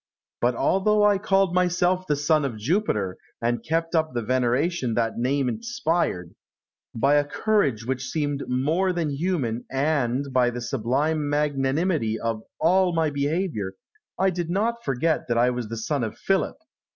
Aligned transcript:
But 0.41 0.53
though 0.55 1.03
I 1.05 1.19
called 1.19 1.53
myself 1.53 2.07
the 2.07 2.15
son 2.15 2.43
of 2.43 2.57
Jupiter, 2.57 3.17
and 3.39 3.63
kept 3.63 3.93
up 3.93 4.13
the 4.15 4.23
veneration 4.23 4.95
that 4.95 5.19
name 5.19 5.47
inspired, 5.47 6.33
by 6.95 7.13
a 7.17 7.23
courage 7.23 7.85
which 7.85 8.07
seemed 8.09 8.47
more 8.49 8.93
than 8.93 9.11
human, 9.11 9.63
and 9.69 10.33
by 10.33 10.49
the 10.49 10.59
sublime 10.59 11.29
magnanimity 11.29 12.19
of 12.19 12.41
all 12.59 12.95
my 12.95 13.11
behaviour, 13.11 13.73
I 14.17 14.31
did 14.31 14.49
not 14.49 14.83
forget 14.83 15.27
that 15.27 15.37
I 15.37 15.51
was 15.51 15.67
the 15.67 15.77
son 15.77 16.03
of 16.03 16.17
Philip. 16.17 16.57